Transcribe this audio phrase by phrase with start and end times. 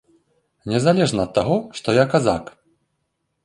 [0.73, 2.43] Незалежна ад таго, што я казак.